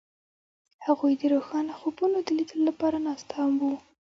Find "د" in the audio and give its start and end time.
1.17-1.23, 2.23-2.29